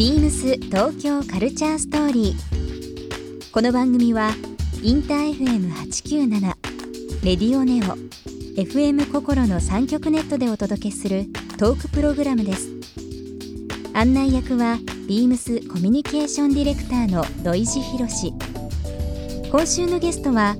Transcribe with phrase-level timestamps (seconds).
[0.00, 3.52] ビームス東京カルチャーストーリー。
[3.52, 4.30] この番組は
[4.82, 6.40] インター FM897
[7.22, 7.98] レディオネオ
[8.58, 11.26] FM 心の三極ネットでお届けする
[11.58, 12.70] トークプログラムです。
[13.92, 18.32] 案内役はビームスコミュニケーションディレクターの土井博志。
[19.50, 20.56] 今週のゲストは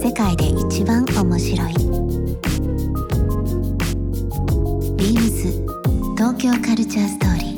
[0.00, 1.74] 世界で一番面白い。
[4.96, 5.50] ビームス
[6.16, 7.48] 東京カルチャーストーリー。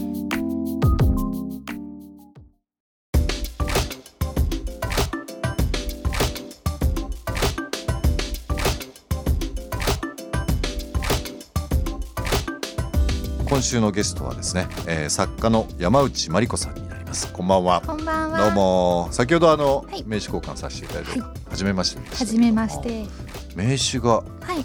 [13.49, 17.33] 今週のゲストはですね、えー作家の山内真理子さんにます。
[17.33, 17.83] こんばんは。
[17.85, 18.39] こんばんは。
[18.39, 19.09] どうも。
[19.11, 20.05] 先ほどあの、はい。
[20.07, 23.07] 名刺交換させていただいて、は初めましてでしたはじめまして。
[23.55, 24.65] 名刺がはい。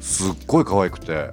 [0.00, 1.30] すっごい可愛くて。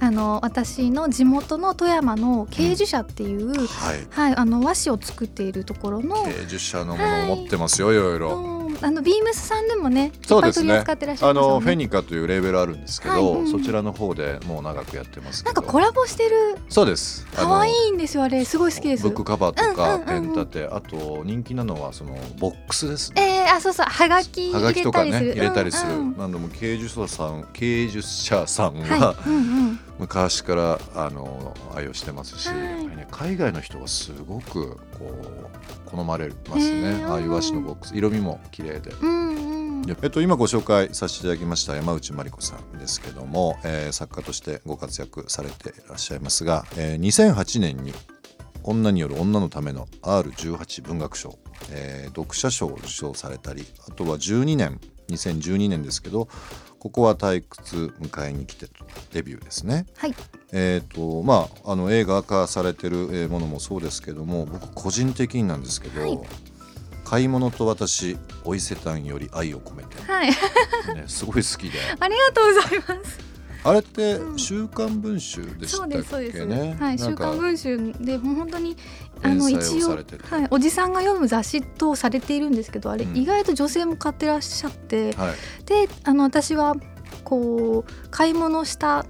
[0.00, 4.06] あの私の地元の富山の慶樹社っていう、はい。
[4.10, 8.36] はいあの和紙を作っているところの、芸術者のものを持ってますよ、いろいろ。
[8.36, 8.53] うん
[8.84, 10.74] あのビームスさんでもねそうですね。
[10.74, 13.40] あのフェニカというレーベルあるんですけど、はい。
[13.40, 13.50] うん。
[13.50, 16.58] そちらの方でもう長くやってますなんかコラボしてる。
[16.68, 17.26] そうです。
[17.34, 18.44] 可愛いんですよあれ。
[18.44, 19.04] すごい好きです。
[19.04, 20.68] ブックカバーとか、ペン立て。
[20.70, 23.46] あと人気なのはそのボックスですね。
[23.46, 23.86] えー、あそうそう。
[23.86, 25.98] はがきはがきとかね入れたりする、うん。
[26.00, 26.18] うん。
[26.18, 29.38] なんでも芸術者さん芸術者さんは、はい、うんう
[29.70, 35.04] ん、昔からあの愛用してますし、ね海外の人がすごくこ
[35.86, 37.08] う好まれますへねー。
[37.10, 37.96] ああいう和紙のボックス。
[37.96, 38.92] 色味も綺麗で。
[40.02, 47.92] えっと、今ご紹介させていただきました山内真理子さんですけども、えー作家としてご活躍されていらっしゃいますが、えー2008年に
[48.62, 51.38] 女による女のための R18 文学賞、
[51.70, 56.28] えー読者賞を受賞されたりあとは12年2012年ですけど
[56.84, 58.84] ここは退屈迎えに来てと
[59.14, 59.86] デビューですね。
[59.96, 60.14] はい。
[60.52, 66.20] えーとまあ、あの映画化されてるえーものもそうですけども僕個人的になんですけど「はい。
[67.02, 70.26] 買い物と私お伊勢丹より愛を込めて」はい。
[70.94, 71.78] ね、 すごい好きで。
[71.98, 73.18] ありがとうございます。
[73.66, 76.38] あれってうん「週刊文春」でしたそうっですそうです。
[76.38, 78.76] けねはい、週刊文春で本当に
[79.24, 79.96] あの一応は
[80.42, 83.16] いおじさんが読む雑誌とされているんですけど、あれ、うん。
[83.16, 85.34] 意外と女性も買ってらっしゃって、はい。
[85.64, 86.76] であの私は
[87.24, 89.06] こう買い物した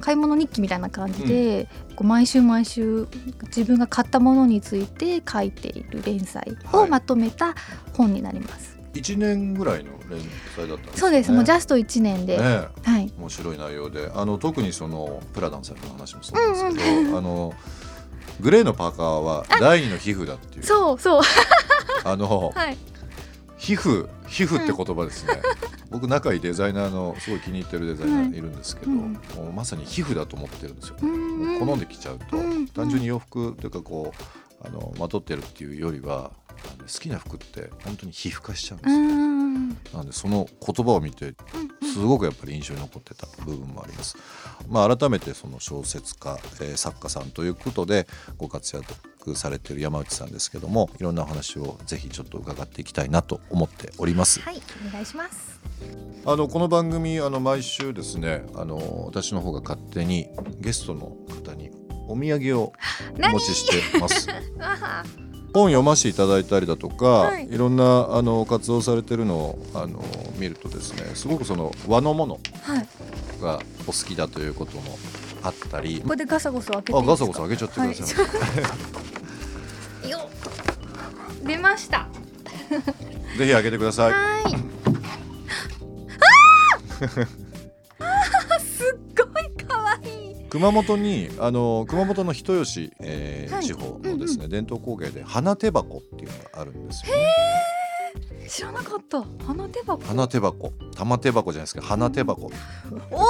[0.00, 3.08] 買い物日記みたいな感じで、こう毎週毎週
[3.46, 6.90] 自分が買ったものについて書いている連載をはい。
[6.90, 7.54] まとめた
[7.94, 8.78] 本になります。
[8.94, 10.20] 1年ぐらいの連
[10.56, 12.44] 載だったんですそうです、もうジャススト1年で、ね
[12.82, 13.12] はい。
[13.18, 14.10] 面白い内容で。
[14.14, 17.54] あの特にそのプラダンさんの話もそうなんですけど、あの
[18.40, 20.64] グレーのパーカーは第二の皮膚だっていう。
[20.64, 21.22] そうそう。
[22.04, 22.76] あの はい。
[23.56, 25.40] 皮膚皮膚って言葉ですね、
[25.90, 28.40] 僕仲いいデザイナーのすごい気に入ってるデザイナーい。
[28.40, 28.98] るんですけど、うん
[29.36, 31.58] もうまさに皮膚だと思ってるんですよ、うん。
[31.58, 34.12] もう好んできちゃうと、うん単純に洋服というかこ
[34.62, 36.30] うあのまとってるっていうよりは
[36.80, 39.68] 好きな服って本当に皮膚化しちゃうんでうすよ、ん。
[39.92, 41.34] なんでその言葉を見て
[41.92, 44.16] すごくやっぱり印象に残ってた部分もあります。
[44.68, 48.06] まあ、改めてその小説家、えー作家さんということで
[48.36, 54.40] ご活躍されている山内さんですけどもいろんなお話をぜひちょっと伺っていきたいなと思っております。
[54.40, 55.60] はいお願いします
[56.24, 60.28] あのこの番組あの毎週ですねあの私の方が勝手に
[60.60, 61.70] ゲストの方に
[62.06, 62.72] お土産を
[63.24, 64.28] お持ちしてます。
[65.48, 67.48] あ本読ませていただいたりだとか、はい。
[67.48, 70.04] い、ろんなあの活動されてるのをあの
[70.36, 72.88] 見るとですねすごくその和のものはい。
[73.40, 74.98] がお好きだということも
[75.42, 76.00] あったり。
[76.00, 78.30] ここでガサゴソ開けていあガサゴソ開けちゃってください、は
[80.04, 80.10] い。
[80.10, 81.46] よっ。
[81.46, 82.08] 出ました。
[83.38, 84.12] ぜひ開けてください。
[84.12, 84.58] はい。
[86.98, 87.37] す
[90.58, 93.64] 熊本にあの熊本の人吉、えーはい。
[93.64, 98.48] 地方のですね、伝統工芸で花手箱っていうのがあるんですよね。
[98.48, 99.22] 知らなかった。
[99.46, 100.02] 花手箱。
[100.04, 100.72] 花手箱。
[100.96, 102.50] 玉手箱じゃないですか花手箱。
[103.12, 103.24] お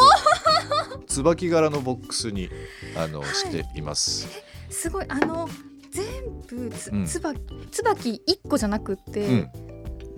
[1.06, 2.48] 椿柄のボックスに
[2.96, 3.26] あの、い。
[3.26, 4.26] しています。
[4.70, 5.04] すごい。
[5.08, 5.50] あの
[5.90, 6.06] 全
[6.46, 7.04] 部つ、うん。
[7.04, 7.34] つば
[7.70, 9.50] 椿一個じゃなくって、うん、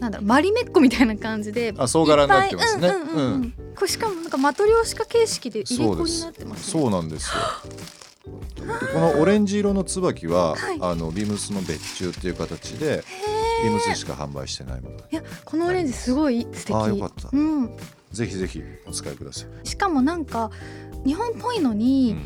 [0.00, 2.88] なんだろうマリメッコみたいな感じであ総柄になってますね。
[2.88, 3.54] うんうんうんうん。
[3.76, 6.82] これしかもなんかマトリョーシカ形式で入れ子になってますね。
[6.82, 7.30] そうなんです。
[7.34, 8.32] よ。
[8.54, 10.78] でこのオレンジ色の椿は、はい。
[10.80, 13.04] あのビームスの別注っていう形で
[13.62, 14.96] ビームスでしか販売してないもの。
[14.96, 16.74] でいやこのオレンジすごい素敵。
[16.74, 17.28] あーよかった。
[17.32, 17.76] うん、
[18.12, 19.68] ぜひぜひお使いください。
[19.68, 20.50] しかもなんか
[21.04, 22.20] 日本っぽいのうに、ん、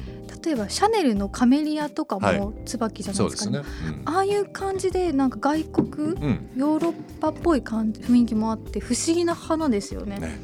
[0.45, 2.39] 例えばシャネルのカメリアとかはい。
[2.39, 4.03] も椿じゃないでかね,、そうですすね。
[4.05, 10.19] ああいう感じでなんか外国うん、うんヨーロッパっぽい感じ雰囲気もあって不思議な花ですよね。
[10.19, 10.39] ね。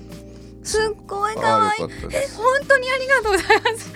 [0.63, 1.81] すっごい可あ愛い。
[1.81, 2.37] ーよかったです。
[2.37, 3.91] 本当にありがとうございます。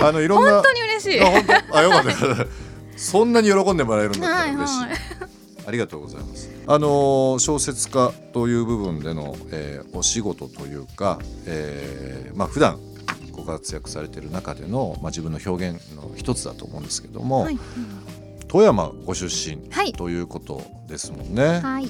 [0.04, 1.20] あのいろんな本当に嬉しい。
[1.20, 2.46] あよかった。
[2.96, 4.50] そんなに喜んでもらえるんだったはい。
[4.50, 4.80] ら嬉しい。
[4.80, 4.90] はい。
[5.66, 6.48] ありがとうございます。
[6.66, 12.78] あのー小説家という部分での、えーお仕事というか、えーまあ普段
[13.32, 17.58] ご活躍されている中での、まあ、自分の表現の一つだと思うんですけども、はい。
[18.48, 19.92] 富山ご出身はい。
[19.92, 21.88] ということですもんね、はい。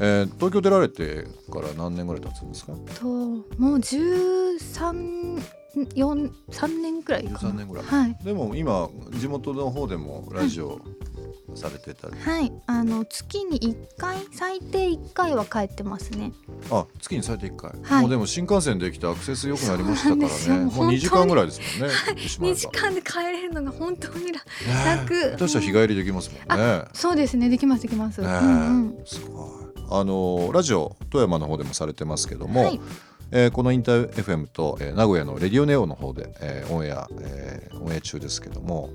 [0.00, 2.72] えー東京出られてから何年ぐらい経つんですか？
[2.98, 5.42] ともう13
[5.94, 7.38] 4 3年くらいかな。
[7.38, 7.84] 13年ぐらい。
[7.84, 8.16] はい。
[8.24, 8.88] でも今
[9.18, 10.80] 地元の方でもラジオ
[11.56, 12.52] されてたり、はい。
[12.66, 16.32] あの月に1回最低1回は帰ってますね。
[16.70, 18.02] あ月に最低1回、はい。
[18.02, 20.64] もうでも新幹線できてアクセス良くなりましたからね。
[20.64, 24.40] もう2時間ぐらいですもんね言ってしまえば2時間で帰れるのが本当に楽ね
[24.86, 26.84] 楽下手したら日帰りできますもんね。
[26.92, 27.48] そうですね。
[27.48, 32.80] できますできます、うんすごいあのラジオ富山の方でもされてますけども、はい。
[33.30, 38.90] えーこのインター FM と、えー名古屋のレディオネオの方で、えーオンエア、えーオンエア中ですけども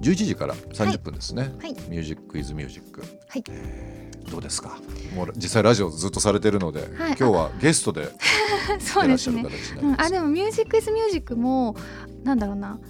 [0.00, 1.72] 11時から30分ですね、はい。
[1.88, 3.44] ミュージックイズミュージック、はい。
[3.50, 4.76] えーどうですか？
[5.14, 6.88] もう実際ラジオずっとされてるので、はい。
[7.10, 8.08] 今日はゲストで
[8.80, 9.44] そいうですね。
[9.80, 11.76] うん、あでも「ミュージック・イズ・ミュージックも
[12.24, 12.80] なんだろうな。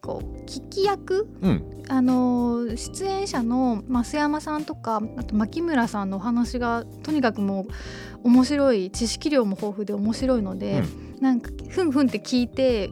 [0.00, 1.28] こう聞き役？
[1.40, 1.62] うん。
[1.88, 7.66] あのー出演者の増山さんとかあと牧村さんのお話がとにかくも
[8.24, 10.82] う面白い知識量も豊富で面白いので、
[11.20, 12.90] なんかふんふんって聞いて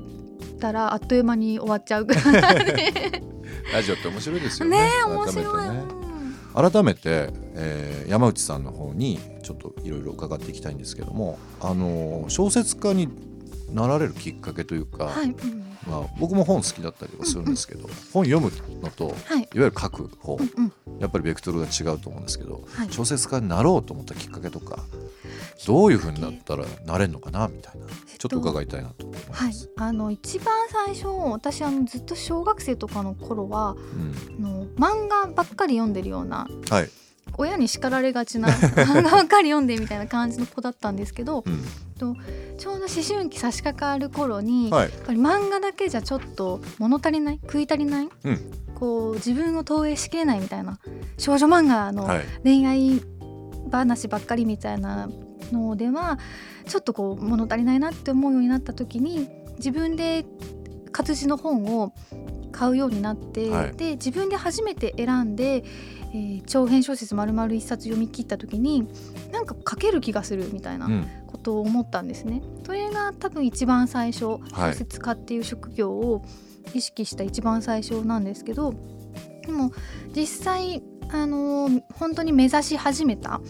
[0.61, 2.05] たらあっという間に終わっちゃう。
[2.05, 3.23] ぐらい
[3.73, 4.79] ラジオって面白いですよね。
[4.79, 5.61] ねえ改めて面
[6.53, 7.01] 白い、改めて、
[7.55, 13.09] えー山内さんの方にちょっといろいろ伺っていきたいんですけどもあの小説家に
[13.73, 18.53] なられるきっかけというか、はい、うんまあ、僕も本好きだったりはするんですけど、本読む
[18.83, 19.39] のとはい。
[19.39, 22.93] いわゆる書く方うんうんやっぱりベクトルが違うと思うんですけどはい。
[22.93, 24.79] 小説家になろうと思ったきっかけとか
[25.67, 27.87] どういうふうになったらなれるのかなみたいな
[28.19, 29.53] ちょっと伺いたいなと思いまはい。
[29.53, 33.77] す。、あの一番最初私あのずっと小学生とかの頃は
[34.39, 34.45] うん。
[34.45, 36.91] あの漫画ばっかり読んでるようなはい、
[37.39, 41.63] 親に叱られがちな 漫画ばっかり読んでみたいな感じの子だったんですけどうん。
[42.59, 44.91] ちょうど思春期差し掛かる頃に、はい。
[44.91, 48.41] やっぱり漫画だけじゃちょっと物足りない食い足りない、うん
[48.81, 50.81] こう自分を投影しきれないみたいな
[51.19, 52.25] 少女漫画のはい。
[52.43, 53.03] 恋愛
[53.71, 55.09] 話ばっかりみたいな
[55.53, 56.19] のでは
[56.67, 60.25] ちょっとこう物足りないなって思うようになった時に自分で
[60.93, 61.93] 活字の本を
[62.53, 63.77] 買うようになって、はい。
[63.77, 65.63] で自分で初めて選んで、
[66.13, 68.89] えー長編小説丸々一冊読み切った時に
[69.31, 71.07] なんか書ける気がするみたいなうん。
[71.29, 72.43] ことを思ったんですね。
[72.67, 74.41] それが多分一番最初はい。
[74.73, 76.25] 小説家っていう職業を
[76.75, 78.75] 意識した一番最初なんですけど
[79.43, 79.73] でも
[80.15, 83.41] 実際あのー本当に目指し始めた、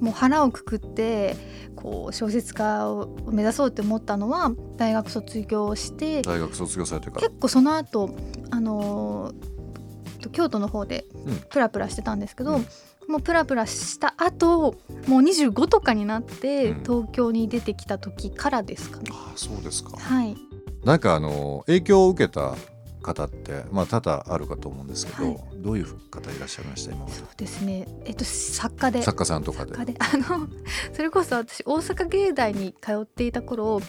[0.00, 1.34] もう腹をくくって
[1.74, 7.20] こう小説家を目指そうって思ったのは大学卒業して大学卒業されてから。
[7.22, 8.14] 結構その後
[8.50, 11.36] あのー京都の方でうん。
[11.48, 12.66] プラプラしてたんですけど、うん。
[13.08, 14.76] もうプラプラした後
[15.08, 16.82] もう25とかになってうん。
[16.82, 19.04] 東京に出てきた時からですかね。
[19.10, 19.96] あそうですか。
[19.96, 20.36] はい、
[20.84, 22.54] なんかあの影響を受けた
[23.02, 25.38] 方ってまあ多々あるかと思うんですけど、はい。
[25.56, 27.86] どういう方いらっしゃいました今そうですね。
[28.04, 29.02] えっと作家で。
[29.02, 29.74] 作家さんとかで。
[29.98, 30.48] あの
[30.92, 33.80] それこそ私大阪芸大に通っていた頃、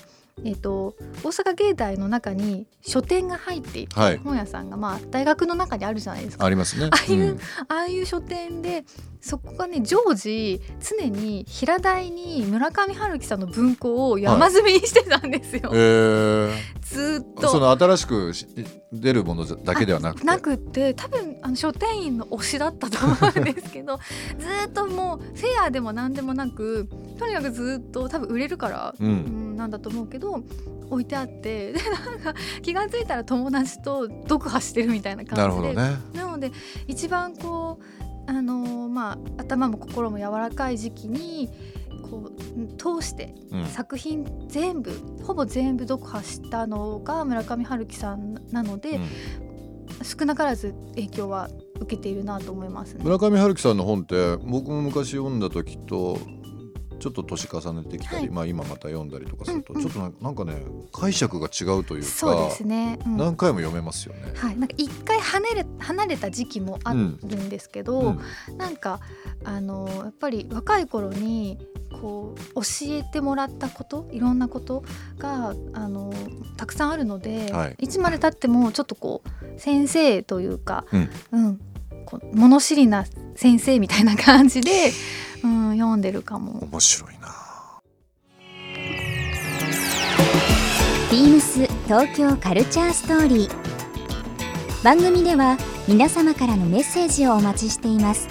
[0.43, 4.17] えっと大阪芸大の中に書店が入っていて、はい。
[4.17, 6.45] 本屋さんがまあ大学の中にあるじゃないですか。
[6.45, 6.89] ありますね。
[6.91, 7.39] ああいうん。
[7.67, 8.83] ああいう書店で
[9.21, 16.51] そこがね常時常に平台に村上春樹さんの文庫を山積みにしてたんですよ、えー。
[16.81, 17.49] ずーっと。
[17.49, 18.47] その新しくし
[18.91, 20.25] 出るものだけではなくて？
[20.25, 23.99] なくって多分あの書店員の推しだったと思うんですけど
[24.39, 30.43] ずーっともうフェアでも何でもなくとにかくずっと多分売れるから、ううんん、なんだと思うけど
[30.89, 35.67] 置いてあって でなんか気が付いたら友達と読破してるみたいな感じで。
[35.67, 35.97] ほどね。
[36.13, 36.51] なので
[36.87, 41.49] 一番こうあのーまあ頭も心も柔らかい時期に
[42.09, 43.65] こううん通してうん。
[43.67, 44.91] 作品全部
[45.23, 49.05] ほぼ全部読破したのが村上春樹さんなので、うん。
[50.03, 51.49] 少なからず影響は
[51.79, 53.03] 受けているなと思いますね。
[53.03, 56.17] 村上春樹さんの本って僕も昔読んだ時と
[57.01, 58.29] ちょっと年重ねてきたり、はい。
[58.29, 59.89] まあ今また読んだりとかすると、うんうん。
[59.89, 63.17] ちょっとなんかね解釈が違うというかそうですね、うん。
[63.17, 64.33] 何回も読めますよね。
[64.35, 67.99] はい、なんか一回離れ離れた時期もあるんですけど、
[68.49, 68.57] うん。
[68.57, 68.99] なんか
[69.43, 71.57] あのやっぱり若い頃に
[71.99, 74.83] こう教えてもらったこといろんなこと
[75.17, 76.13] があの
[76.57, 77.75] たくさんあるので、はい。
[77.79, 81.09] い、つまでたってもちょっとこう先生というか、うん。
[81.31, 81.61] うん。
[82.05, 83.05] こう物知りな
[83.35, 84.91] 先生みたいな感じで、うん、
[85.81, 86.63] 読んでるかも。
[86.63, 87.51] 面白いな。
[91.11, 98.29] ビームス東京カルチャーストーリー番組では皆様からのメッセージをお待ちしています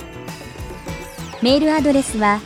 [1.42, 2.40] メールアドレスは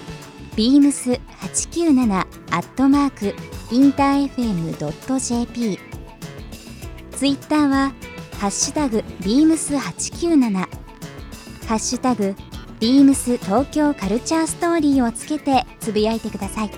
[0.57, 3.35] beams897 アットマーク
[3.73, 5.79] インター FM.jp
[7.13, 7.93] ツイッターは
[8.41, 10.67] ハッシュタグ beams897 ハ
[11.77, 12.35] ッシュタグ
[12.85, 16.71] beams 東京カルチャーストーリーをつけてつぶやいてください。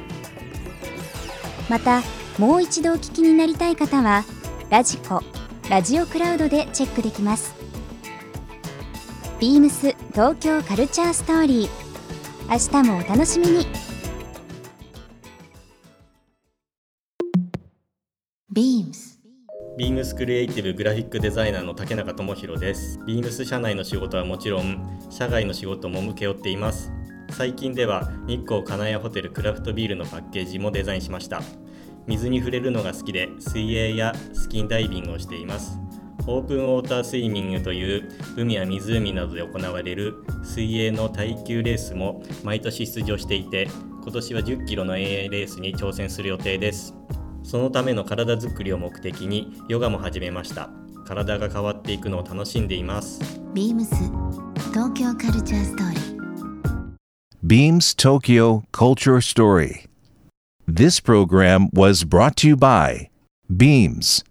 [1.68, 2.00] また
[2.38, 4.24] もう一度お聞きになりたい方は
[4.70, 5.20] ラジコ
[5.68, 7.56] ラジオクラウドでチェックできます。
[9.40, 11.68] ビームス東京カルチャーストーリー
[12.48, 13.66] 明日もお楽しみに。
[18.52, 19.15] ビームス
[19.78, 22.98] ビームスクリエイティブグラフィックデザイナーの竹中智博です。
[23.06, 26.90] ビームス社内の仕事はもちろん、社外の仕事も請け負っています。
[27.32, 31.42] 最近では日光金谷ホテルクラフトビールのパッケージもデザインしました。
[32.06, 35.78] 水に触れるのが好きで、水泳やスキンダイビングをしています。
[36.26, 43.68] オープンウォータースイミングという海や湖などで行われる水泳の耐久レースも毎年出場していて、
[44.02, 46.94] 今年は10キロの遠泳レースに挑戦する予定です。
[47.46, 50.68] そのための体づくりを目的にヨガも始めました
[51.06, 53.20] 体が変わっていくのを楽しんでいます
[53.54, 53.94] ビームス
[54.70, 56.16] 東京カルチャーストーリー
[57.46, 59.84] Beams Tokyo Culture Story.
[60.66, 63.08] This program was brought to you by
[63.48, 64.24] Beams.